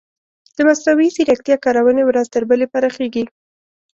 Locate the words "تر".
2.33-2.43